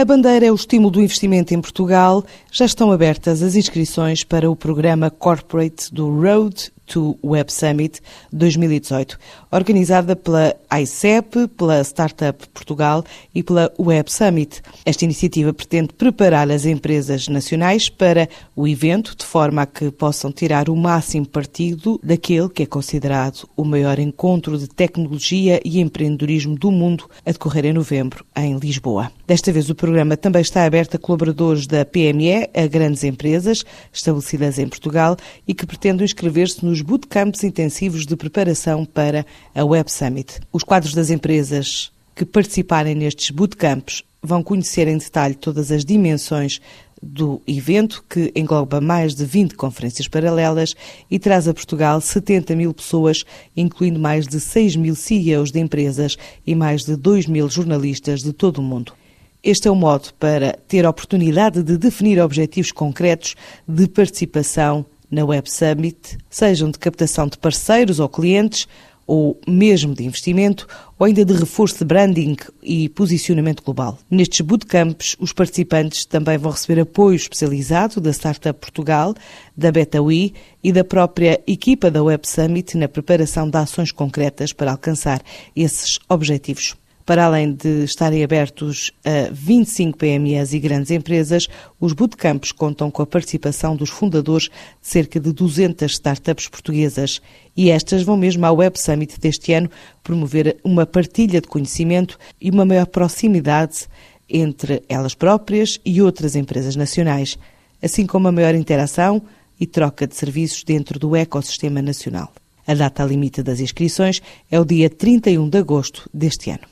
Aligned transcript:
A 0.00 0.04
bandeira 0.06 0.46
é 0.46 0.50
o 0.50 0.54
estímulo 0.54 0.92
do 0.92 1.02
investimento 1.02 1.52
em 1.52 1.60
Portugal. 1.60 2.24
Já 2.50 2.64
estão 2.64 2.90
abertas 2.90 3.42
as 3.42 3.54
inscrições 3.54 4.24
para 4.24 4.50
o 4.50 4.56
programa 4.56 5.10
Corporate 5.10 5.92
do 5.92 6.08
Road 6.08 6.72
to 6.90 7.16
Web 7.24 7.52
Summit 7.52 8.00
2018, 8.32 9.16
organizada 9.52 10.16
pela 10.16 10.54
ICEP, 10.82 11.46
pela 11.56 11.80
Startup 11.84 12.46
Portugal 12.48 13.04
e 13.32 13.42
pela 13.42 13.72
Web 13.78 14.12
Summit. 14.12 14.60
Esta 14.84 15.04
iniciativa 15.04 15.52
pretende 15.52 15.92
preparar 15.94 16.50
as 16.50 16.66
empresas 16.66 17.28
nacionais 17.28 17.88
para 17.88 18.28
o 18.56 18.66
evento, 18.66 19.16
de 19.16 19.24
forma 19.24 19.62
a 19.62 19.66
que 19.66 19.90
possam 19.90 20.32
tirar 20.32 20.68
o 20.68 20.76
máximo 20.76 21.26
partido 21.26 22.00
daquele 22.02 22.48
que 22.48 22.64
é 22.64 22.66
considerado 22.66 23.48
o 23.56 23.64
maior 23.64 23.98
encontro 23.98 24.58
de 24.58 24.66
tecnologia 24.66 25.60
e 25.64 25.80
empreendedorismo 25.80 26.56
do 26.56 26.72
mundo 26.72 27.08
a 27.24 27.30
decorrer 27.30 27.66
em 27.66 27.72
novembro, 27.72 28.24
em 28.36 28.58
Lisboa. 28.58 29.12
Desta 29.26 29.52
vez, 29.52 29.70
o 29.70 29.76
programa 29.76 30.16
também 30.16 30.42
está 30.42 30.64
aberto 30.64 30.96
a 30.96 30.98
colaboradores 30.98 31.68
da 31.68 31.84
PME, 31.84 32.50
a 32.52 32.66
grandes 32.66 33.04
empresas 33.04 33.64
estabelecidas 33.92 34.58
em 34.58 34.66
Portugal 34.68 35.16
e 35.46 35.54
que 35.54 35.66
pretendem 35.66 36.04
inscrever-se 36.04 36.64
nos 36.64 36.79
bootcamps 36.82 37.44
intensivos 37.44 38.06
de 38.06 38.16
preparação 38.16 38.84
para 38.84 39.26
a 39.54 39.64
Web 39.64 39.90
Summit. 39.90 40.40
Os 40.52 40.62
quadros 40.62 40.94
das 40.94 41.10
empresas 41.10 41.92
que 42.14 42.24
participarem 42.24 42.94
nestes 42.94 43.30
bootcamps 43.30 44.02
vão 44.22 44.42
conhecer 44.42 44.86
em 44.86 44.98
detalhe 44.98 45.34
todas 45.34 45.70
as 45.70 45.84
dimensões 45.84 46.60
do 47.02 47.40
evento, 47.46 48.04
que 48.08 48.30
engloba 48.36 48.80
mais 48.80 49.14
de 49.14 49.24
20 49.24 49.54
conferências 49.54 50.06
paralelas 50.06 50.74
e 51.10 51.18
traz 51.18 51.48
a 51.48 51.54
Portugal 51.54 52.00
70 52.00 52.54
mil 52.54 52.74
pessoas, 52.74 53.24
incluindo 53.56 53.98
mais 53.98 54.26
de 54.26 54.38
6 54.38 54.76
mil 54.76 54.94
CEOs 54.94 55.50
de 55.50 55.60
empresas 55.60 56.16
e 56.46 56.54
mais 56.54 56.84
de 56.84 56.96
2 56.96 57.26
mil 57.26 57.48
jornalistas 57.48 58.22
de 58.22 58.32
todo 58.32 58.58
o 58.58 58.62
mundo. 58.62 58.92
Este 59.42 59.68
é 59.68 59.70
o 59.70 59.74
modo 59.74 60.12
para 60.18 60.52
ter 60.68 60.84
a 60.84 60.90
oportunidade 60.90 61.62
de 61.62 61.78
definir 61.78 62.20
objetivos 62.20 62.72
concretos 62.72 63.34
de 63.66 63.88
participação 63.88 64.84
na 65.10 65.24
Web 65.24 65.50
Summit, 65.50 66.18
sejam 66.28 66.70
de 66.70 66.78
captação 66.78 67.26
de 67.26 67.36
parceiros 67.36 67.98
ou 67.98 68.08
clientes, 68.08 68.66
ou 69.06 69.40
mesmo 69.44 69.92
de 69.92 70.04
investimento, 70.04 70.68
ou 70.96 71.04
ainda 71.04 71.24
de 71.24 71.32
reforço 71.32 71.78
de 71.78 71.84
branding 71.84 72.36
e 72.62 72.88
posicionamento 72.88 73.60
global. 73.60 73.98
Nestes 74.08 74.40
bootcamps, 74.40 75.16
os 75.18 75.32
participantes 75.32 76.04
também 76.04 76.38
vão 76.38 76.52
receber 76.52 76.80
apoio 76.80 77.16
especializado 77.16 78.00
da 78.00 78.10
Startup 78.12 78.56
Portugal, 78.60 79.12
da 79.56 79.72
BetaWi 79.72 80.32
e 80.62 80.70
da 80.70 80.84
própria 80.84 81.40
equipa 81.44 81.90
da 81.90 82.00
Web 82.00 82.28
Summit 82.28 82.76
na 82.76 82.86
preparação 82.86 83.50
de 83.50 83.58
ações 83.58 83.90
concretas 83.90 84.52
para 84.52 84.70
alcançar 84.70 85.20
esses 85.56 85.98
objetivos. 86.08 86.76
Para 87.10 87.24
além 87.24 87.52
de 87.52 87.82
estarem 87.82 88.22
abertos 88.22 88.92
a 89.04 89.32
25 89.32 89.98
PMEs 89.98 90.52
e 90.52 90.60
grandes 90.60 90.92
empresas, 90.92 91.48
os 91.80 91.92
bootcamps 91.92 92.52
contam 92.52 92.88
com 92.88 93.02
a 93.02 93.06
participação 93.06 93.74
dos 93.74 93.90
fundadores 93.90 94.44
de 94.44 94.52
cerca 94.80 95.18
de 95.18 95.32
200 95.32 95.90
startups 95.90 96.46
portuguesas. 96.46 97.20
E 97.56 97.68
estas 97.68 98.04
vão 98.04 98.16
mesmo 98.16 98.46
à 98.46 98.52
Web 98.52 98.80
Summit 98.80 99.18
deste 99.18 99.52
ano 99.52 99.68
promover 100.04 100.58
uma 100.62 100.86
partilha 100.86 101.40
de 101.40 101.48
conhecimento 101.48 102.16
e 102.40 102.48
uma 102.48 102.64
maior 102.64 102.86
proximidade 102.86 103.88
entre 104.28 104.80
elas 104.88 105.12
próprias 105.12 105.80
e 105.84 106.00
outras 106.00 106.36
empresas 106.36 106.76
nacionais, 106.76 107.36
assim 107.82 108.06
como 108.06 108.28
a 108.28 108.32
maior 108.32 108.54
interação 108.54 109.20
e 109.58 109.66
troca 109.66 110.06
de 110.06 110.14
serviços 110.14 110.62
dentro 110.62 110.96
do 110.96 111.16
ecossistema 111.16 111.82
nacional. 111.82 112.32
A 112.64 112.74
data 112.74 113.02
limite 113.02 113.42
das 113.42 113.58
inscrições 113.58 114.22
é 114.48 114.60
o 114.60 114.64
dia 114.64 114.88
31 114.88 115.48
de 115.48 115.58
agosto 115.58 116.08
deste 116.14 116.50
ano. 116.50 116.70